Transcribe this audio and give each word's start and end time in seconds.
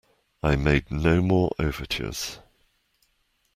I 0.41 0.55
made 0.55 0.89
no 0.89 1.21
more 1.21 1.51
overtures. 1.59 2.39